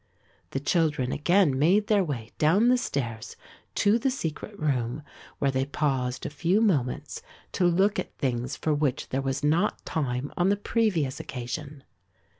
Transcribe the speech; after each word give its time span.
The 0.49 0.59
children 0.59 1.11
again 1.11 1.59
made 1.59 1.85
their 1.85 2.03
way 2.03 2.31
down 2.39 2.69
the 2.69 2.77
stairs 2.79 3.35
to 3.75 3.99
the 3.99 4.09
secret 4.09 4.57
room 4.59 5.03
where 5.37 5.51
they 5.51 5.63
paused 5.67 6.25
a 6.25 6.31
few 6.31 6.59
moments 6.59 7.21
to 7.51 7.67
look 7.67 7.99
at 7.99 8.17
things 8.17 8.55
for 8.55 8.73
which 8.73 9.09
there 9.09 9.21
was 9.21 9.43
not 9.43 9.85
time 9.85 10.33
on 10.35 10.49
the 10.49 10.57
previous 10.57 11.19
occasion. 11.19 11.83